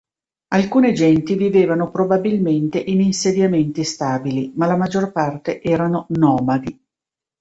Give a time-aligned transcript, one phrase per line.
[0.53, 6.83] Alcune genti vivevano probabilmente in insediamenti stabili, ma la maggior parte erano nomadi.